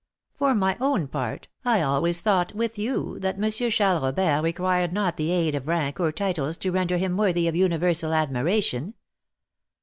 "For 0.33 0.55
my 0.55 0.77
own 0.81 1.07
part, 1.07 1.47
I 1.63 1.83
always 1.83 2.21
thought, 2.23 2.55
with 2.55 2.79
you, 2.79 3.19
that 3.19 3.35
M. 3.39 3.51
Charles 3.69 4.01
Robert 4.01 4.41
required 4.41 4.93
not 4.93 5.15
the 5.15 5.29
aid 5.31 5.53
of 5.53 5.67
rank 5.67 5.99
or 5.99 6.11
titles 6.11 6.57
to 6.57 6.71
render 6.71 6.97
him 6.97 7.15
worthy 7.17 7.47
of 7.47 7.55
universal 7.55 8.11
admiration. 8.11 8.95